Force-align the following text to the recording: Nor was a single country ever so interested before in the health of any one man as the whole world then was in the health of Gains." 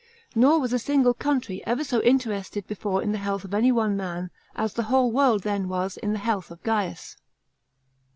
Nor 0.33 0.59
was 0.59 0.73
a 0.73 0.79
single 0.79 1.13
country 1.13 1.63
ever 1.67 1.83
so 1.83 2.01
interested 2.01 2.65
before 2.65 3.03
in 3.03 3.11
the 3.11 3.19
health 3.19 3.43
of 3.43 3.53
any 3.53 3.71
one 3.71 3.95
man 3.95 4.31
as 4.55 4.73
the 4.73 4.81
whole 4.89 5.11
world 5.11 5.43
then 5.43 5.69
was 5.69 5.95
in 5.95 6.11
the 6.11 6.17
health 6.17 6.49
of 6.49 6.63
Gains." 6.63 7.17